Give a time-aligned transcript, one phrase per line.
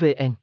[0.00, 0.34] vn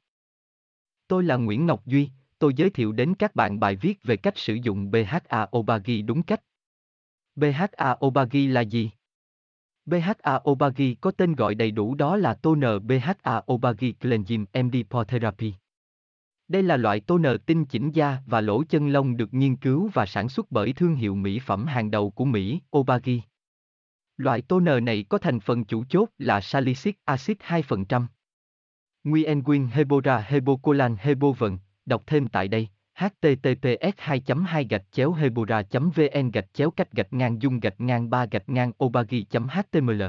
[1.08, 4.38] tôi là nguyễn ngọc duy tôi giới thiệu đến các bạn bài viết về cách
[4.38, 6.40] sử dụng bha obagi đúng cách
[7.34, 8.90] bha obagi là gì
[9.86, 15.04] BHA Obagi có tên gọi đầy đủ đó là toner BHA Obagi Cleansing MD Pore
[15.08, 15.54] Therapy.
[16.48, 20.06] Đây là loại toner tinh chỉnh da và lỗ chân lông được nghiên cứu và
[20.06, 23.20] sản xuất bởi thương hiệu mỹ phẩm hàng đầu của Mỹ, Obagi.
[24.16, 28.06] Loại toner này có thành phần chủ chốt là salicylic acid 2%.
[29.04, 31.58] Nguyen Nguyen Hebora Hebocolan Hebovận.
[31.86, 37.12] đọc thêm tại đây https 2 2 gạch chéo hebora vn gạch chéo cách gạch
[37.12, 40.02] ngang dung gạch ngang ba gạch ngang obagi html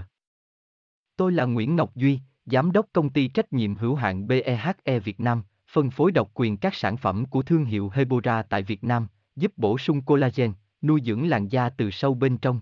[1.15, 5.19] Tôi là Nguyễn Ngọc Duy, Giám đốc công ty trách nhiệm hữu hạn BEHE Việt
[5.19, 9.07] Nam, phân phối độc quyền các sản phẩm của thương hiệu Hebora tại Việt Nam,
[9.35, 12.61] giúp bổ sung collagen, nuôi dưỡng làn da từ sâu bên trong.